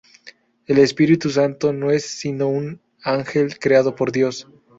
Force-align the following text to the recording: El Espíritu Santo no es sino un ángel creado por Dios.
El 0.65 0.79
Espíritu 0.79 1.29
Santo 1.29 1.73
no 1.73 1.91
es 1.91 2.03
sino 2.05 2.47
un 2.49 2.81
ángel 3.03 3.59
creado 3.59 3.93
por 3.95 4.11
Dios. 4.11 4.47